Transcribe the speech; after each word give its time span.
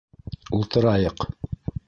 -Ултырайыҡ. 0.59 1.29